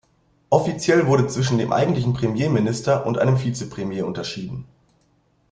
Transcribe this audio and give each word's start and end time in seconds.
Offiziell 0.49 1.05
wurde 1.05 1.27
zwischen 1.27 1.59
dem 1.59 1.71
eigentlichen 1.71 2.13
Premierminister 2.13 3.05
und 3.05 3.19
einem 3.19 3.37
Vizepremier 3.39 4.07
unterschieden. 4.07 4.65